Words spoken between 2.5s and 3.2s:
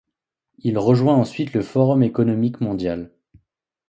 mondial.